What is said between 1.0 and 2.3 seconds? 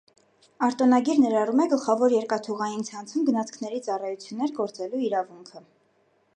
ներառում է գլխավոր